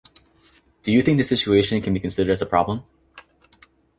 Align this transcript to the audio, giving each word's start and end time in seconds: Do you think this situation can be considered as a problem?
Do 0.81 0.91
you 0.91 1.03
think 1.03 1.19
this 1.19 1.29
situation 1.29 1.79
can 1.79 1.93
be 1.93 1.99
considered 1.99 2.31
as 2.31 2.41
a 2.41 2.47
problem? 2.47 2.83